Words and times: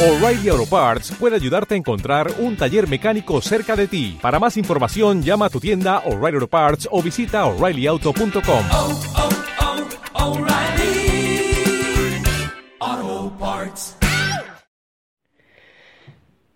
O'Reilly 0.00 0.48
Auto 0.48 0.64
Parts 0.64 1.10
puede 1.18 1.34
ayudarte 1.34 1.74
a 1.74 1.76
encontrar 1.76 2.30
un 2.38 2.56
taller 2.56 2.88
mecánico 2.88 3.40
cerca 3.40 3.74
de 3.74 3.88
ti. 3.88 4.16
Para 4.22 4.38
más 4.38 4.56
información, 4.56 5.24
llama 5.24 5.46
a 5.46 5.50
tu 5.50 5.58
tienda 5.58 6.04
O'Reilly 6.06 6.36
Auto 6.36 6.46
Parts 6.46 6.88
o 6.92 7.02
visita 7.02 7.44
oreillyauto.com. 7.46 8.64
oh, 8.70 9.00
oh, 10.14 10.38
O'Reilly 10.38 12.22
Auto 12.78 13.36
Parts. 13.40 13.96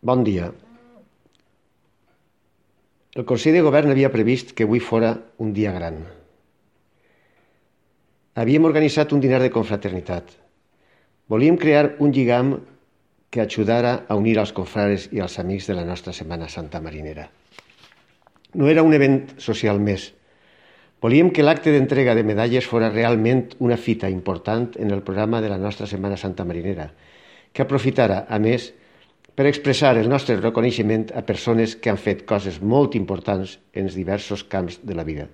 Bon 0.00 0.22
dia. 0.22 0.52
El 3.16 3.24
Consell 3.24 3.54
de 3.54 3.62
Govern 3.62 3.90
havia 3.90 4.12
previst 4.12 4.52
que 4.54 4.62
avui 4.62 4.78
fora 4.78 5.18
un 5.38 5.50
dia 5.52 5.72
gran. 5.72 6.04
Havíem 8.38 8.70
organitzat 8.70 9.10
un 9.10 9.18
dinar 9.18 9.42
de 9.42 9.50
confraternitat. 9.50 10.30
Volíem 11.26 11.56
crear 11.56 11.96
un 11.98 12.14
lligam 12.14 12.60
que 13.32 13.40
ajudara 13.40 14.04
a 14.12 14.16
unir 14.20 14.36
els 14.36 14.52
confrares 14.52 15.06
i 15.16 15.22
els 15.24 15.38
amics 15.40 15.70
de 15.70 15.78
la 15.78 15.86
nostra 15.88 16.12
Setmana 16.12 16.50
Santa 16.52 16.82
Marinera. 16.84 17.30
No 18.52 18.68
era 18.68 18.84
un 18.84 18.92
event 18.92 19.22
social 19.40 19.80
més. 19.80 20.10
Volíem 21.00 21.30
que 21.32 21.42
l'acte 21.42 21.72
d'entrega 21.72 22.12
de 22.14 22.26
medalles 22.28 22.68
fora 22.68 22.92
realment 22.92 23.56
una 23.64 23.80
fita 23.80 24.12
important 24.12 24.76
en 24.76 24.92
el 24.92 25.00
programa 25.00 25.40
de 25.40 25.48
la 25.48 25.56
nostra 25.56 25.88
Setmana 25.88 26.20
Santa 26.20 26.44
Marinera, 26.44 26.90
que 27.56 27.64
aprofitara, 27.64 28.26
a 28.28 28.38
més, 28.38 28.68
per 29.34 29.48
expressar 29.48 29.96
el 29.96 30.12
nostre 30.12 30.36
reconeixement 30.36 31.08
a 31.16 31.24
persones 31.24 31.74
que 31.80 31.88
han 31.88 31.96
fet 31.96 32.26
coses 32.28 32.60
molt 32.60 33.00
importants 33.00 33.56
en 33.72 33.88
els 33.88 33.96
diversos 33.96 34.44
camps 34.44 34.82
de 34.84 34.94
la 34.94 35.08
vida. 35.08 35.30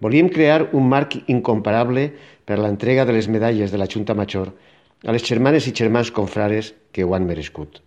Volíem 0.00 0.32
crear 0.32 0.70
un 0.72 0.88
marc 0.88 1.20
incomparable 1.28 2.08
per 2.48 2.56
l'entrega 2.58 3.04
de 3.04 3.12
les 3.12 3.28
medalles 3.28 3.70
de 3.70 3.78
la 3.78 3.92
Junta 3.92 4.16
Major 4.16 4.56
a 5.04 5.12
les 5.14 5.24
germanes 5.26 5.66
i 5.66 5.74
germans 5.74 6.12
confrares 6.14 6.72
que 6.92 7.04
ho 7.04 7.14
han 7.14 7.26
merescut. 7.26 7.80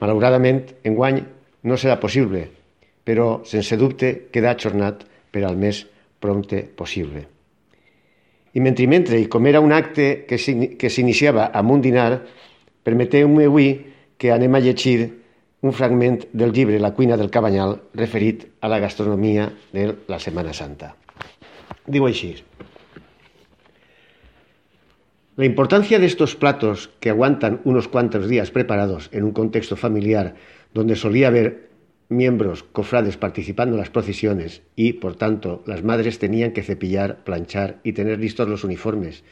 Malauradament, 0.00 0.62
enguany 0.86 1.20
no 1.66 1.76
serà 1.76 1.98
possible, 2.00 2.46
però 3.04 3.42
sense 3.44 3.76
dubte 3.76 4.30
queda 4.32 4.54
ajornat 4.54 5.04
per 5.30 5.44
al 5.44 5.58
més 5.58 5.84
prompte 6.20 6.62
possible. 6.76 7.26
I 8.52 8.60
mentre, 8.60 8.86
mentre, 8.90 9.18
i 9.20 9.28
com 9.30 9.46
era 9.46 9.60
un 9.62 9.72
acte 9.72 10.26
que 10.26 10.90
s'iniciava 10.90 11.50
amb 11.54 11.70
un 11.70 11.82
dinar, 11.84 12.10
permeteu-me 12.82 13.46
avui 13.46 13.70
que 14.18 14.32
anem 14.34 14.56
a 14.56 14.62
llegir 14.64 15.10
un 15.62 15.74
fragment 15.76 16.24
del 16.32 16.52
llibre 16.56 16.80
La 16.80 16.92
cuina 16.96 17.16
del 17.20 17.30
Cabanyal 17.30 17.76
referit 17.94 18.46
a 18.60 18.68
la 18.68 18.80
gastronomia 18.80 19.50
de 19.72 19.90
la 20.08 20.18
Setmana 20.18 20.54
Santa. 20.56 20.94
Diu 21.86 22.06
així. 22.08 22.34
La 25.36 25.44
importancia 25.44 26.00
de 26.00 26.06
estos 26.06 26.34
platos 26.34 26.90
que 26.98 27.08
aguantan 27.08 27.60
unos 27.64 27.86
cuantos 27.86 28.28
días 28.28 28.50
preparados 28.50 29.08
en 29.12 29.22
un 29.22 29.30
contexto 29.30 29.76
familiar 29.76 30.34
donde 30.74 30.96
solía 30.96 31.28
haber 31.28 31.70
miembros 32.08 32.64
cofrades 32.64 33.16
participando 33.16 33.76
en 33.76 33.80
las 33.80 33.90
procesiones 33.90 34.62
y, 34.74 34.94
por 34.94 35.14
tanto, 35.14 35.62
las 35.66 35.84
madres 35.84 36.18
tenían 36.18 36.50
que 36.50 36.64
cepillar, 36.64 37.22
planchar 37.22 37.78
y 37.84 37.92
tener 37.92 38.18
listos 38.18 38.48
los 38.48 38.64
uniformes. 38.64 39.22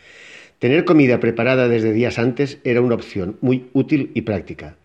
Tener 0.61 0.85
comida 0.85 1.19
preparada 1.19 1.69
desde 1.69 1.93
días 1.93 2.21
antes 2.21 2.59
era 2.63 2.81
una 2.81 2.95
opción 2.95 3.37
muy 3.41 3.69
útil 3.73 4.13
y 4.15 4.23
práctica. 4.23 4.77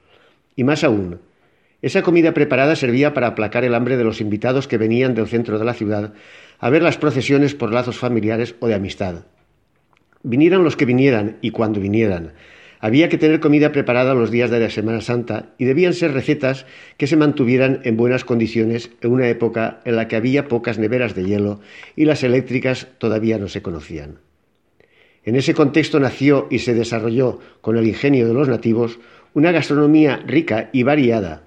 Y 0.55 0.63
más 0.63 0.83
aún, 0.83 1.19
esa 1.83 2.01
comida 2.01 2.33
preparada 2.33 2.75
servía 2.75 3.13
para 3.13 3.27
aplacar 3.27 3.63
el 3.63 3.75
hambre 3.75 3.97
de 3.97 4.03
los 4.03 4.19
invitados 4.19 4.67
que 4.67 4.79
venían 4.79 5.13
del 5.13 5.27
centro 5.27 5.59
de 5.59 5.65
la 5.65 5.75
ciudad 5.75 6.13
a 6.57 6.69
ver 6.71 6.81
las 6.81 6.97
procesiones 6.97 7.53
por 7.53 7.71
lazos 7.71 7.99
familiares 7.99 8.55
o 8.59 8.67
de 8.67 8.73
amistad. 8.73 9.25
Vinieran 10.23 10.63
los 10.63 10.77
que 10.77 10.85
vinieran 10.85 11.37
y 11.41 11.51
cuando 11.51 11.81
vinieran. 11.81 12.33
Había 12.79 13.07
que 13.07 13.17
tener 13.17 13.39
comida 13.39 13.71
preparada 13.71 14.13
los 14.13 14.31
días 14.31 14.49
de 14.49 14.59
la 14.59 14.69
Semana 14.69 15.01
Santa 15.01 15.53
y 15.57 15.65
debían 15.65 15.93
ser 15.93 16.13
recetas 16.13 16.65
que 16.97 17.07
se 17.07 17.15
mantuvieran 17.15 17.81
en 17.83 17.97
buenas 17.97 18.25
condiciones 18.25 18.89
en 19.01 19.11
una 19.11 19.27
época 19.29 19.81
en 19.85 19.95
la 19.95 20.07
que 20.07 20.15
había 20.15 20.47
pocas 20.47 20.79
neveras 20.79 21.13
de 21.15 21.25
hielo 21.25 21.59
y 21.95 22.05
las 22.05 22.23
eléctricas 22.23 22.87
todavía 22.97 23.37
no 23.37 23.47
se 23.47 23.61
conocían. 23.61 24.19
En 25.25 25.35
ese 25.35 25.53
contexto 25.53 25.99
nació 25.99 26.47
y 26.49 26.59
se 26.59 26.73
desarrolló, 26.73 27.39
con 27.61 27.77
el 27.77 27.87
ingenio 27.87 28.27
de 28.27 28.33
los 28.33 28.49
nativos, 28.49 28.99
una 29.33 29.51
gastronomía 29.51 30.21
rica 30.25 30.69
y 30.73 30.83
variada. 30.83 31.43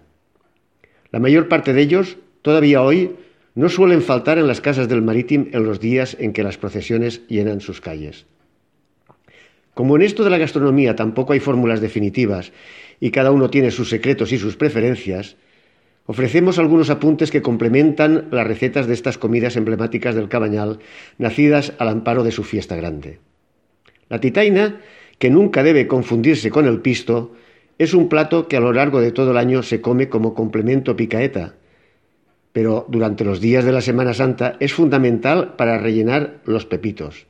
La 1.10 1.18
mayor 1.18 1.48
parte 1.48 1.72
de 1.72 1.82
ellos, 1.82 2.16
todavía 2.42 2.82
hoy, 2.82 3.16
no 3.54 3.68
suelen 3.68 4.02
faltar 4.02 4.38
en 4.38 4.46
las 4.46 4.60
casas 4.60 4.88
del 4.88 5.02
Marítim 5.02 5.48
en 5.52 5.64
los 5.64 5.80
días 5.80 6.16
en 6.20 6.32
que 6.32 6.42
las 6.42 6.58
procesiones 6.58 7.26
llenan 7.28 7.60
sus 7.60 7.80
calles. 7.80 8.26
Como 9.76 9.94
en 9.96 10.00
esto 10.00 10.24
de 10.24 10.30
la 10.30 10.38
gastronomía 10.38 10.96
tampoco 10.96 11.34
hay 11.34 11.40
fórmulas 11.40 11.82
definitivas 11.82 12.50
y 12.98 13.10
cada 13.10 13.30
uno 13.30 13.50
tiene 13.50 13.70
sus 13.70 13.90
secretos 13.90 14.32
y 14.32 14.38
sus 14.38 14.56
preferencias, 14.56 15.36
ofrecemos 16.06 16.58
algunos 16.58 16.88
apuntes 16.88 17.30
que 17.30 17.42
complementan 17.42 18.28
las 18.30 18.46
recetas 18.46 18.86
de 18.86 18.94
estas 18.94 19.18
comidas 19.18 19.54
emblemáticas 19.54 20.14
del 20.14 20.30
Cabañal, 20.30 20.78
nacidas 21.18 21.74
al 21.76 21.88
amparo 21.88 22.24
de 22.24 22.32
su 22.32 22.42
fiesta 22.42 22.74
grande. 22.74 23.18
La 24.08 24.18
titaina, 24.18 24.80
que 25.18 25.28
nunca 25.28 25.62
debe 25.62 25.86
confundirse 25.86 26.50
con 26.50 26.64
el 26.64 26.80
pisto, 26.80 27.34
es 27.76 27.92
un 27.92 28.08
plato 28.08 28.48
que 28.48 28.56
a 28.56 28.60
lo 28.60 28.72
largo 28.72 29.02
de 29.02 29.12
todo 29.12 29.32
el 29.32 29.36
año 29.36 29.62
se 29.62 29.82
come 29.82 30.08
como 30.08 30.32
complemento 30.32 30.96
picaeta, 30.96 31.56
pero 32.54 32.86
durante 32.88 33.26
los 33.26 33.42
días 33.42 33.66
de 33.66 33.72
la 33.72 33.82
Semana 33.82 34.14
Santa 34.14 34.56
es 34.58 34.72
fundamental 34.72 35.54
para 35.56 35.76
rellenar 35.76 36.40
los 36.46 36.64
pepitos. 36.64 37.26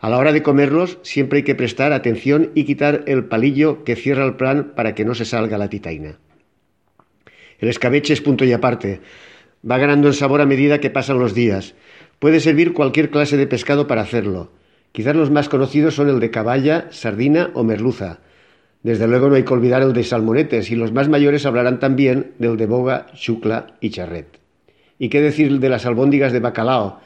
A 0.00 0.10
la 0.10 0.18
hora 0.18 0.32
de 0.32 0.42
comerlos 0.42 0.98
siempre 1.02 1.38
hay 1.38 1.42
que 1.42 1.54
prestar 1.54 1.92
atención 1.92 2.50
y 2.54 2.64
quitar 2.64 3.04
el 3.06 3.24
palillo 3.24 3.84
que 3.84 3.96
cierra 3.96 4.24
el 4.24 4.36
plan 4.36 4.72
para 4.76 4.94
que 4.94 5.04
no 5.04 5.14
se 5.14 5.24
salga 5.24 5.58
la 5.58 5.70
titaina. 5.70 6.18
El 7.58 7.68
escabeche 7.68 8.12
es 8.12 8.20
punto 8.20 8.44
y 8.44 8.52
aparte. 8.52 9.00
Va 9.68 9.78
ganando 9.78 10.08
en 10.08 10.14
sabor 10.14 10.40
a 10.40 10.46
medida 10.46 10.80
que 10.80 10.90
pasan 10.90 11.18
los 11.18 11.34
días. 11.34 11.74
Puede 12.18 12.40
servir 12.40 12.72
cualquier 12.74 13.10
clase 13.10 13.36
de 13.36 13.46
pescado 13.46 13.86
para 13.86 14.02
hacerlo. 14.02 14.52
Quizás 14.92 15.16
los 15.16 15.30
más 15.30 15.48
conocidos 15.48 15.94
son 15.94 16.08
el 16.08 16.20
de 16.20 16.30
caballa, 16.30 16.86
sardina 16.90 17.50
o 17.54 17.64
merluza. 17.64 18.20
Desde 18.82 19.08
luego 19.08 19.28
no 19.28 19.34
hay 19.34 19.42
que 19.42 19.52
olvidar 19.52 19.82
el 19.82 19.92
de 19.92 20.04
salmonetes 20.04 20.70
y 20.70 20.76
los 20.76 20.92
más 20.92 21.08
mayores 21.08 21.44
hablarán 21.44 21.80
también 21.80 22.32
del 22.38 22.56
de 22.56 22.66
boga, 22.66 23.06
chucla 23.14 23.74
y 23.80 23.90
charret. 23.90 24.38
¿Y 24.98 25.08
qué 25.08 25.20
decir 25.20 25.58
de 25.58 25.68
las 25.68 25.86
albóndigas 25.86 26.32
de 26.32 26.40
bacalao? 26.40 27.00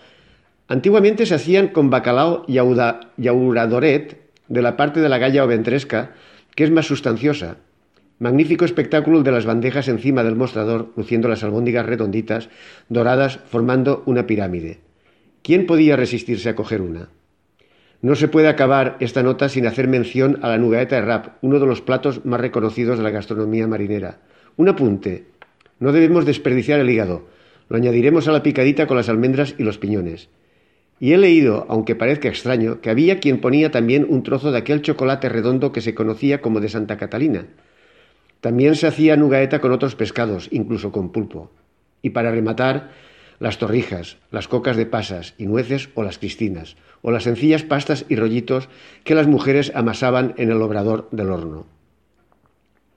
Antiguamente 0.71 1.27
se 1.27 1.35
hacían 1.35 1.75
con 1.75 1.91
bacalao 1.91 2.47
yauradoret 2.47 4.21
de 4.47 4.63
la 4.63 4.77
parte 4.77 5.01
de 5.01 5.09
la 5.09 5.19
galla 5.19 5.43
o 5.43 5.49
ventresca, 5.51 6.15
que 6.55 6.63
es 6.63 6.71
más 6.71 6.87
sustanciosa. 6.87 7.57
Magnífico 8.21 8.65
espectáculo 8.65 9.25
de 9.25 9.33
las 9.33 9.47
bandejas 9.47 9.89
encima 9.89 10.23
del 10.23 10.37
mostrador, 10.37 10.93
luciendo 10.95 11.27
las 11.27 11.43
albóndigas 11.43 11.87
redonditas, 11.87 12.51
doradas, 12.89 13.41
formando 13.51 14.05
una 14.07 14.29
pirámide. 14.29 14.79
¿Quién 15.43 15.67
podía 15.67 15.97
resistirse 15.97 16.49
a 16.49 16.55
coger 16.55 16.83
una? 16.83 17.09
No 18.01 18.15
se 18.15 18.29
puede 18.29 18.47
acabar 18.47 18.97
esta 19.01 19.25
nota 19.25 19.49
sin 19.49 19.67
hacer 19.67 19.89
mención 19.89 20.39
a 20.41 20.51
la 20.51 20.59
nugaeta 20.59 20.95
de 20.95 21.03
rap, 21.03 21.39
uno 21.43 21.59
de 21.59 21.67
los 21.67 21.81
platos 21.81 22.25
más 22.25 22.41
reconocidos 22.41 22.97
de 22.97 23.03
la 23.03 23.11
gastronomía 23.11 23.67
marinera. 23.67 24.21
Un 24.57 24.69
apunte. 24.69 25.27
No 25.81 25.91
debemos 25.91 26.27
desperdiciar 26.27 26.79
el 26.79 26.91
hígado. 26.91 27.27
Lo 27.69 27.77
añadiremos 27.77 28.29
a 28.29 28.33
la 28.33 28.45
picadita 28.45 28.87
con 28.87 28.97
las 28.97 29.09
almendras 29.09 29.57
y 29.59 29.65
los 29.65 29.77
piñones. 29.77 30.29
Y 31.01 31.15
he 31.15 31.19
leído, 31.19 31.65
aunque 31.71 31.97
parezca 31.97 32.29
extraño, 32.29 32.83
que 32.83 32.91
había 32.91 33.21
quien 33.21 33.41
ponía 33.41 33.71
también 33.71 34.07
un 34.09 34.23
trozo 34.23 34.53
de 34.53 34.59
aquel 34.59 34.83
chocolate 34.83 35.31
redondo 35.31 35.73
que 35.73 35.81
se 35.81 35.95
conocía 35.95 36.43
como 36.43 36.61
de 36.61 36.69
Santa 36.69 36.99
Catalina. 36.99 37.47
También 38.43 38.77
se 38.77 38.87
hacía 38.87 39.17
nugaeta 39.17 39.61
con 39.61 39.73
otros 39.73 39.97
pescados, 39.97 40.49
incluso 40.51 40.93
con 40.93 41.11
pulpo. 41.11 41.51
Y 42.03 42.11
para 42.11 42.31
rematar, 42.31 42.91
las 43.39 43.57
torrijas, 43.57 44.19
las 44.31 44.47
cocas 44.47 44.77
de 44.77 44.85
pasas 44.85 45.35
y 45.39 45.47
nueces 45.47 45.89
o 45.95 46.03
las 46.03 46.19
cristinas, 46.19 46.77
o 47.01 47.11
las 47.11 47.23
sencillas 47.23 47.63
pastas 47.63 48.05
y 48.11 48.17
rollitos 48.17 48.69
que 49.03 49.15
las 49.15 49.27
mujeres 49.27 49.73
amasaban 49.75 50.35
en 50.37 50.51
el 50.51 50.61
obrador 50.61 51.09
del 51.13 51.31
horno. 51.31 51.67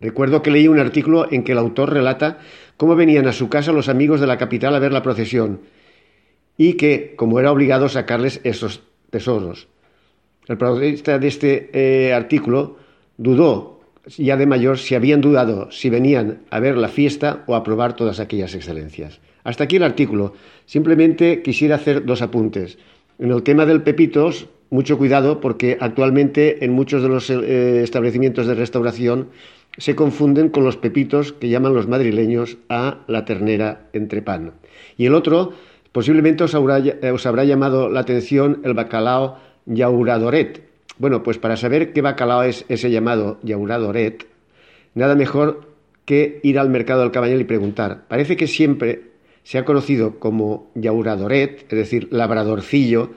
Recuerdo 0.02 0.42
que 0.42 0.52
leí 0.52 0.68
un 0.68 0.80
artículo 0.80 1.32
en 1.32 1.46
que 1.46 1.54
el 1.54 1.58
autor 1.58 1.94
relata 1.94 2.40
cómo 2.76 2.98
venían 2.98 3.28
a 3.28 3.32
su 3.32 3.48
casa 3.48 3.72
los 3.72 3.88
amigos 3.88 4.20
de 4.20 4.28
la 4.28 4.38
capital 4.38 4.76
a 4.76 4.80
ver 4.80 4.92
la 4.92 5.02
procesión 5.02 5.62
y 6.58 6.74
que, 6.74 7.14
como 7.16 7.40
era 7.40 7.52
obligado, 7.52 7.90
sacarles 7.90 8.42
esos 8.44 8.82
tesoros. 9.10 9.68
El 10.48 10.58
protagonista 10.58 11.20
de 11.20 11.28
este 11.28 11.70
eh, 11.74 12.14
artículo 12.14 12.78
dudó, 13.18 13.80
ya 14.18 14.36
de 14.36 14.46
mayor, 14.46 14.78
si 14.78 14.96
habían 14.96 15.22
dudado 15.22 15.72
si 15.72 15.90
venían 15.90 16.42
a 16.50 16.60
ver 16.60 16.78
la 16.78 16.90
fiesta 16.90 17.44
o 17.48 17.56
a 17.56 17.64
probar 17.64 17.96
todas 17.96 18.20
aquellas 18.20 18.54
excelencias. 18.54 19.22
Hasta 19.44 19.66
aquí 19.66 19.78
el 19.78 19.84
artículo. 19.84 20.34
Simplemente 20.66 21.42
quisiera 21.42 21.76
hacer 21.76 22.06
dos 22.06 22.22
apuntes. 22.22 22.78
En 23.20 23.32
el 23.32 23.44
tema 23.44 23.66
del 23.66 23.84
pepitos, 23.84 24.48
mucho 24.70 24.98
cuidado 24.98 25.40
porque 25.40 25.78
actualmente 25.80 26.66
en 26.66 26.72
muchos 26.72 27.04
de 27.04 27.10
los 27.10 27.30
eh, 27.30 27.84
establecimientos 27.84 28.48
de 28.48 28.56
restauración 28.56 29.30
se 29.78 29.96
confunden 29.96 30.50
con 30.50 30.64
los 30.64 30.78
pepitos 30.78 31.34
que 31.34 31.50
llaman 31.50 31.74
los 31.74 31.88
madrileños 31.88 32.58
a 32.70 33.00
la 33.08 33.26
ternera 33.26 33.88
entre 33.94 34.22
pan. 34.22 34.54
Y 34.98 35.06
el 35.06 35.16
otro, 35.16 35.54
Posiblemente 35.94 36.44
os 36.44 36.54
habrá, 36.56 36.82
os 37.14 37.26
habrá, 37.26 37.46
llamado 37.46 37.88
la 37.88 38.02
atención 38.02 38.60
el 38.66 38.74
bacalao 38.74 39.38
yauradoret. 39.66 40.62
Bueno, 40.98 41.24
pues 41.24 41.38
para 41.38 41.56
saber 41.56 41.94
qué 41.94 42.02
bacalao 42.02 42.44
es 42.44 42.66
ese 42.68 42.92
llamado 42.92 43.40
yauradoret, 43.44 44.26
Nada 44.96 45.16
mejor 45.16 45.74
que 46.06 46.40
ir 46.44 46.60
al 46.60 46.70
mercado 46.70 47.02
del 47.02 47.12
Cabañal 47.12 47.42
y 47.42 47.46
preguntar. 47.46 48.06
Parece 48.08 48.38
que 48.38 48.48
siempre 48.48 49.14
se 49.44 49.58
ha 49.58 49.66
conocido 49.66 50.20
como 50.20 50.72
yauradoret, 50.76 51.64
es 51.64 51.78
decir, 51.78 52.08
labradorcillo, 52.12 53.12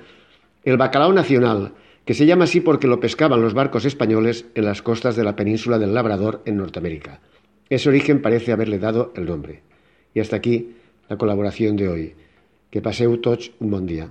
el 0.64 0.76
bacalao 0.76 1.12
nacional, 1.12 1.72
que 2.04 2.14
se 2.14 2.26
llama 2.26 2.44
así 2.44 2.60
porque 2.60 2.86
lo 2.86 3.00
pescaban 3.00 3.42
los 3.42 3.54
barcos 3.54 3.84
españoles 3.84 4.46
en 4.54 4.64
las 4.64 4.80
costas 4.80 5.16
de 5.16 5.24
la 5.24 5.36
península 5.36 5.78
del 5.78 5.94
Labrador 5.94 6.42
en 6.44 6.56
Norteamérica. 6.56 7.20
Ese 7.68 7.88
origen 7.88 8.22
parece 8.22 8.52
haberle 8.52 8.78
dado 8.78 9.12
el 9.16 9.26
nombre. 9.26 9.62
Y 10.14 10.20
hasta 10.20 10.36
aquí 10.36 10.76
la 11.08 11.16
colaboración 11.18 11.76
de 11.76 11.88
hoy. 11.88 12.14
Que 12.76 12.82
paseu 12.84 13.14
tots 13.24 13.46
un 13.64 13.70
bon 13.72 13.86
dia. 13.88 14.04